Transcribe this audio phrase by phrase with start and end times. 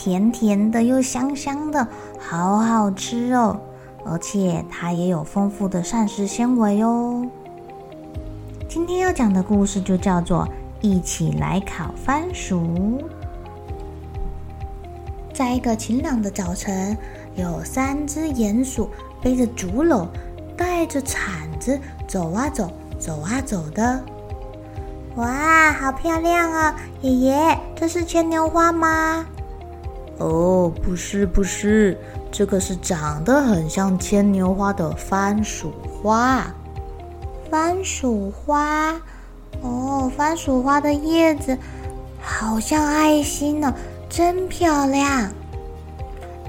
[0.00, 1.84] 甜甜的又香香的，
[2.20, 3.58] 好好吃哦！
[4.04, 7.26] 而且它也有丰富的膳食纤维哦。
[8.68, 10.46] 今天要讲的故事就叫做
[10.80, 12.60] 《一起来烤番薯》。
[15.34, 16.96] 在一个晴朗的早晨，
[17.34, 18.88] 有三只鼹鼠
[19.20, 20.06] 背着竹篓，
[20.56, 21.26] 带着铲
[21.58, 21.76] 子
[22.06, 24.00] 走啊走，走啊走的。
[25.16, 26.76] 哇，好漂亮啊！
[27.00, 29.26] 爷爷，这是牵牛花吗？
[30.18, 31.96] 哦，不是不是，
[32.30, 36.44] 这个是长得很像牵牛花的番薯花。
[37.50, 38.94] 番薯花，
[39.62, 41.56] 哦，番薯花的叶子
[42.20, 43.72] 好像爱心呢，
[44.08, 45.30] 真漂亮。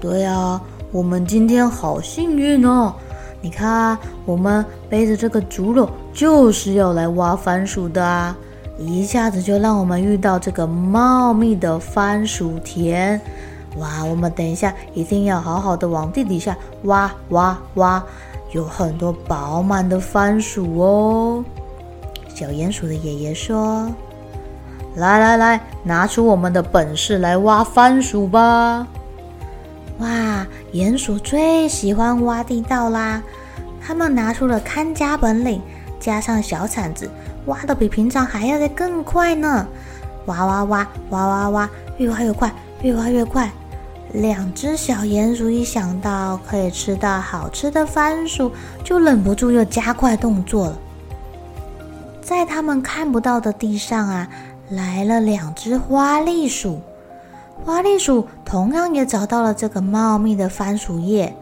[0.00, 2.94] 对啊，我们今天好幸运哦！
[3.42, 8.36] 你看，我们背着这个竹篓，就是要来挖番薯的啊！
[8.78, 13.20] 一下子就让我们遇到这个茂密的番薯田。
[13.78, 18.02] 哇，我们等一下一定要好好的往地底下挖挖挖，
[18.52, 21.44] 有很多饱满的番薯哦。
[22.34, 23.88] 小鼹鼠的爷爷说
[24.96, 28.86] ：“来来来，拿出我们的本事来挖番薯吧！”
[30.00, 33.22] 哇，鼹鼠最喜欢挖地道啦！
[33.80, 35.60] 他们拿出了看家本领，
[36.00, 37.08] 加上小铲子，
[37.46, 39.66] 挖的比平常还要再更快呢！
[40.26, 42.52] 挖挖挖挖挖挖，越挖越快，
[42.82, 43.50] 越挖越快。
[44.12, 48.50] 两只小鼹鼠一想到可以吃到好吃的番薯，
[48.82, 50.78] 就忍不住又加快动作了。
[52.20, 54.28] 在他们看不到的地上啊，
[54.68, 56.80] 来了两只花栗鼠。
[57.64, 61.34] 花栗鼠同样也找到了这个茂密的番薯叶，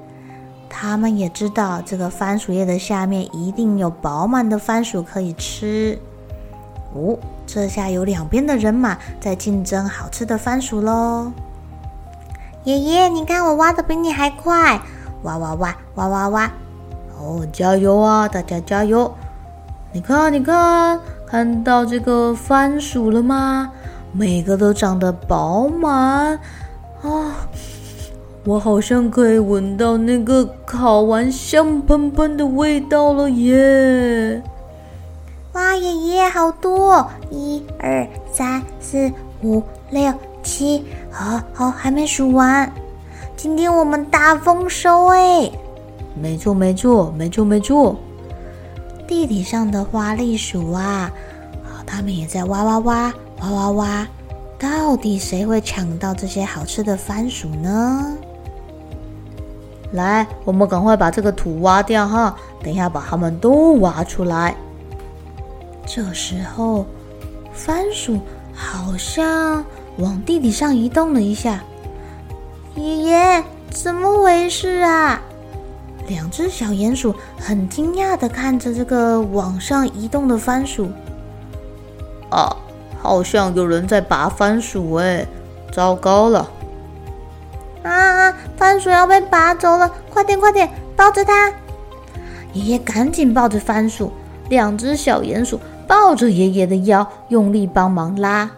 [0.68, 5.98] 他们也知道这个番薯叶的下面一定有饱满的番薯可以吃。
[6.94, 11.32] 哦，这下有两边的人马在竞争好吃的番薯喽。
[12.68, 14.78] 爷爷，你看我挖的比你还快，
[15.22, 16.52] 挖挖挖挖挖挖！
[17.18, 19.10] 哦，加油啊，大家加油！
[19.90, 23.72] 你看，你看，看到这个番薯了吗？
[24.12, 26.38] 每个都长得饱满
[27.00, 27.48] 啊！
[28.44, 34.42] 我好像可以闻到那个烤完香喷喷的味道了耶！
[35.54, 37.06] 哇，爷爷好多！
[37.30, 39.10] 一二三四
[39.42, 40.12] 五六。
[40.48, 42.72] 七，好好，还没数完。
[43.36, 45.50] 今天我们大丰收哎！
[46.18, 47.94] 没错，没错，没错，没错。
[49.06, 51.12] 地底上的花栗鼠啊，
[51.84, 54.08] 他们也在挖挖挖，挖挖挖。
[54.58, 58.16] 到底谁会抢到这些好吃的番薯呢？
[59.92, 64.56] 来，我们赶快把这个土挖掉哈，等一下把它们都挖出来。
[65.84, 66.86] 这时候，
[67.52, 68.18] 番薯
[68.54, 69.62] 好像。
[69.98, 71.60] 往地底上移动了一下，
[72.76, 75.20] 爷爷，怎么回事啊？
[76.06, 80.88] 两只小鼹鼠很惊讶地看着这个往上移动的番薯。
[82.30, 82.56] 啊，
[83.02, 85.26] 好像有人在拔番薯哎！
[85.72, 86.48] 糟糕了！
[87.82, 89.90] 啊，番薯要被拔走了！
[90.10, 91.52] 快点，快点，抱着它！
[92.52, 94.12] 爷爷赶紧抱着番薯，
[94.48, 98.48] 两只小鼹鼠抱着爷爷的腰，用力帮忙拉。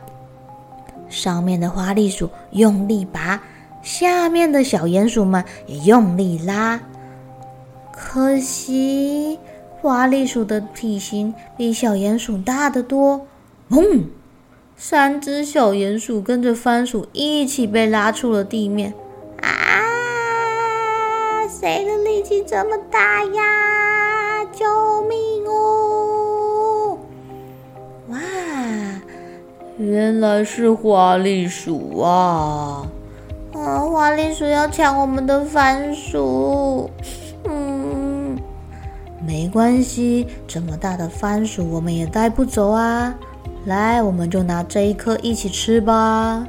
[1.11, 3.43] 上面的花栗鼠用力拔，
[3.83, 6.81] 下面的小鼹鼠们也用力拉。
[7.93, 9.39] 可惜
[9.81, 13.27] 花栗鼠的体型比小鼹鼠大得多。
[13.69, 14.09] 嗡！
[14.77, 18.95] 三只小鼹鼠跟着番薯一起被拉出了地面。
[19.43, 19.49] 啊！
[21.49, 24.45] 谁的力气这么大呀？
[24.53, 26.00] 救命哦！
[29.81, 32.87] 原来是花栗鼠啊！
[33.55, 36.91] 啊，花栗鼠要抢我们的番薯。
[37.45, 38.37] 嗯，
[39.27, 43.15] 没关系，这么大的番薯我们也带不走啊。
[43.65, 46.47] 来，我们就拿这一颗一起吃吧。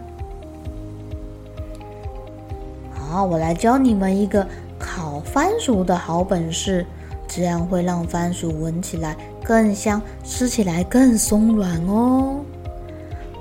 [2.94, 4.45] 好，我来教你们一个
[4.77, 6.86] 烤番薯的好本事，
[7.30, 12.36] 这样会让番薯闻起来更香，吃起来更松软哦。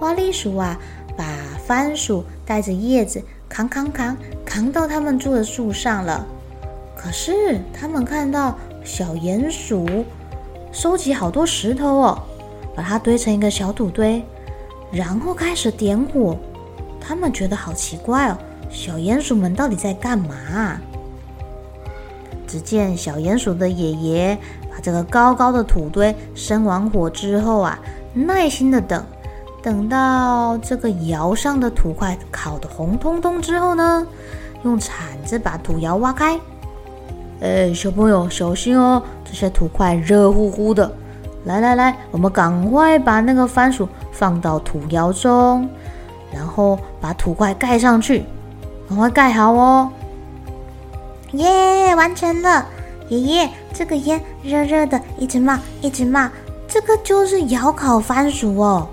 [0.00, 0.76] 花栗鼠啊，
[1.14, 1.24] 把
[1.64, 3.22] 番薯带着叶子。
[3.50, 6.24] 扛扛扛，扛到他们住的树上了。
[6.96, 10.04] 可是他们看到小鼹鼠
[10.70, 12.22] 收集好多石头哦，
[12.76, 14.24] 把它堆成一个小土堆，
[14.92, 16.38] 然后开始点火。
[17.00, 18.38] 他们觉得好奇怪哦，
[18.70, 20.80] 小鼹鼠们到底在干嘛？
[22.46, 24.38] 只见小鼹鼠的爷爷
[24.70, 27.76] 把这个高高的土堆生完火之后啊，
[28.14, 29.04] 耐心的等。
[29.62, 34.06] 等到这个窑上的土块烤得红彤彤之后呢，
[34.62, 36.38] 用铲子把土窑挖开。
[37.40, 40.90] 哎，小朋友小心哦，这些土块热乎乎的。
[41.44, 45.68] 来来来，我们赶快把那个番薯放到土窑中，
[46.30, 48.24] 然后把土块盖上去，
[48.88, 49.90] 赶快盖好哦。
[51.32, 52.66] 耶，完成了！
[53.08, 56.28] 爷爷，这个烟热热的，一直冒，一直冒，
[56.68, 58.86] 这个就是窑烤番薯哦。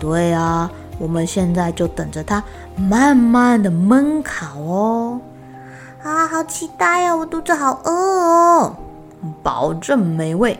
[0.00, 0.68] 对啊，
[0.98, 2.42] 我们现在就等着它
[2.74, 5.20] 慢慢的焖烤哦。
[6.02, 7.14] 啊，好期待呀！
[7.14, 8.74] 我肚子好饿哦。
[9.42, 10.58] 保证美味。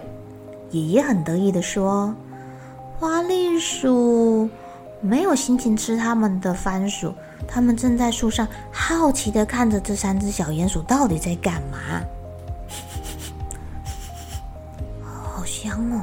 [0.70, 2.14] 爷爷很得意的说
[3.00, 4.48] ：“花栗鼠
[5.00, 7.14] 没有心情吃他们的番薯，
[7.48, 11.78] 他们正在树上好奇的看着这三只小鼹鼠到底在干嘛。
[15.02, 16.02] 好香哦！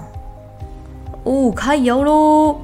[1.25, 2.60] 哦，开窑喽！”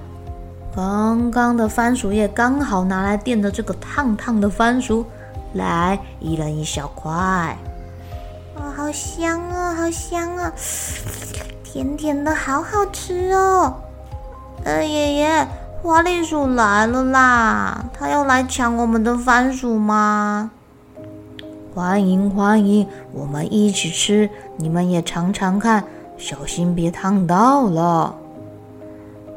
[0.76, 5.06] 刚刚的番薯叶刚好拿来垫着这个烫烫的番薯，
[5.54, 7.56] 来，一人一小块。
[8.56, 10.52] 哇、好香哦，好香哦，
[11.64, 13.76] 甜甜的，好好吃哦。
[14.64, 15.48] 呃，爷爷，
[15.84, 20.50] 花栗鼠来了啦，它要来抢我们的番薯吗？
[21.76, 24.28] 欢迎欢迎，我们一起吃，
[24.58, 25.84] 你们也尝尝看，
[26.18, 28.16] 小心别烫到了。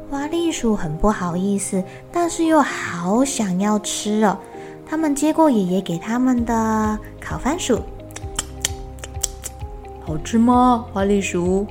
[0.09, 4.37] 花栗鼠很不好意思，但是又好想要吃哦。
[4.89, 7.81] 他们接过爷爷给他们的烤番薯，
[10.05, 10.85] 好吃吗？
[10.93, 11.67] 花栗鼠，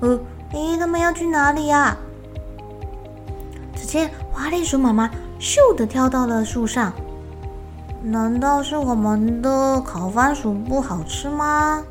[0.00, 0.18] 呃，
[0.52, 1.96] 诶，他们要去哪里呀？
[3.74, 5.10] 只见花栗鼠妈妈
[5.40, 6.92] 咻的跳到了树上。
[8.02, 11.82] 难道是我们的烤番薯不好吃吗？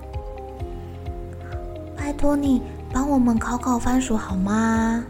[1.98, 2.62] 拜托你
[2.94, 5.04] 帮我们烤烤番薯好吗？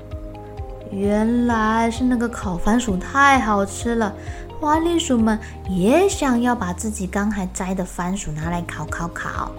[0.95, 4.13] 原来是那个烤番薯太好吃了，
[4.59, 5.37] 花栗鼠们
[5.67, 9.51] 也想要把自己刚才摘的番薯拿来烤烤烤。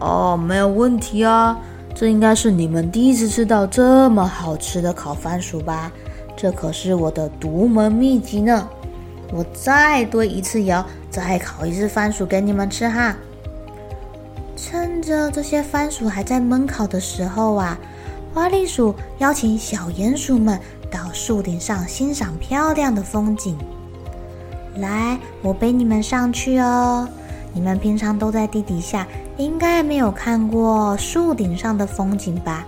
[0.00, 1.56] 哦，没有问题啊，
[1.94, 5.90] 这应该是你们第一次吃到这么好吃的烤番薯吧？
[6.36, 8.68] 这可是我的独门秘籍呢。
[9.32, 13.16] 我再堆一次窑，再烤一次番薯给你们吃哈。
[14.56, 17.78] 趁着这些番薯还在焖烤的时候啊。
[18.36, 20.60] 花栗鼠邀请小鼹鼠们
[20.90, 23.56] 到树顶上欣赏漂亮的风景。
[24.76, 27.08] 来，我背你们上去哦。
[27.54, 32.66] 你们平常都在地底下，应该没有看过树顶上的风景吧？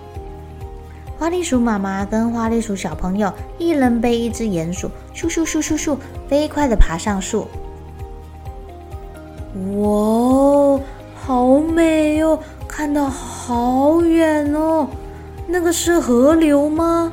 [1.19, 7.47] 花栗鼠妈妈跟花栗鼠小朋友一人背一只鼹鼠，咻咻咻咻咻，飞快地爬上树。
[9.77, 10.81] 哇，
[11.15, 14.89] 好美哦，看到好远哦。
[15.51, 17.13] 那个是河流吗？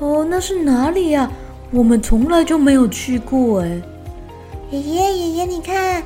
[0.00, 1.30] 哦，那是哪里呀？
[1.70, 3.80] 我们从来就没有去过哎。
[4.70, 6.02] 爷爷，爷爷，你看，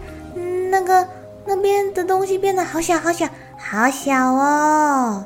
[0.71, 1.09] 那个
[1.47, 5.25] 那边的东西变得好小，好小，好小哦！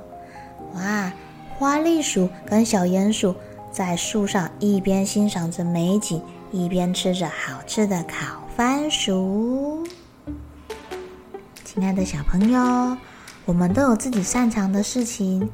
[0.74, 1.12] 哇，
[1.58, 3.34] 花栗鼠跟小鼹鼠
[3.72, 9.84] 在树上一边欣赏着美景，一边吃着好吃的烤番薯。
[11.64, 12.96] 亲爱的小朋友，
[13.44, 15.48] 我们都有自己擅长的事情。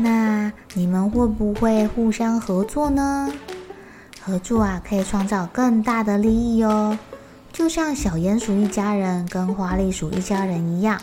[0.00, 3.32] 那你们会不会互相合作呢？
[4.22, 6.98] 合作啊，可以创造更大的利益哦。
[7.52, 11.00] 就像小鼹鼠一家人跟花栗鼠一家人一样，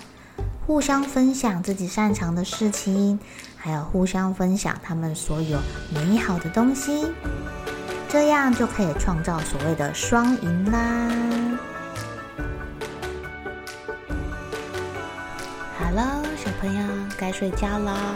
[0.65, 3.19] 互相分享自己擅长的事情，
[3.57, 5.59] 还有互相分享他们所有
[5.93, 7.07] 美好的东西，
[8.07, 11.11] 这样就可以创造所谓的双赢啦。
[15.77, 16.87] 好了，小朋友
[17.17, 18.15] 该睡觉啦。